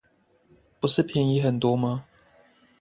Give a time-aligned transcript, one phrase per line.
[0.79, 2.05] 不是便宜很多嗎